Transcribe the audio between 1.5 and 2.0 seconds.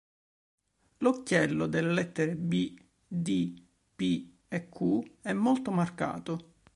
delle